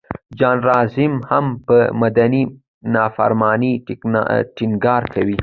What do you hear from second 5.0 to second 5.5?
کوي.